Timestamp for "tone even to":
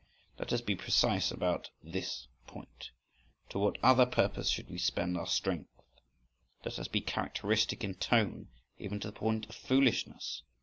7.93-9.09